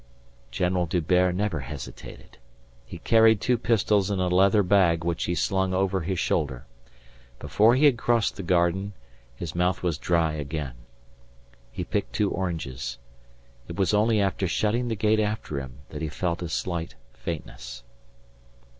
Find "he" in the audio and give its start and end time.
2.87-2.97, 5.25-5.35, 7.75-7.85, 11.71-11.83, 16.01-16.09